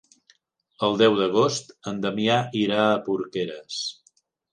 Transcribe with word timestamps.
El 0.85 0.95
deu 1.01 1.17
d'agost 1.19 1.69
en 1.91 1.99
Damià 2.05 2.37
irà 2.63 2.79
a 2.87 2.97
Porqueres. 3.11 3.79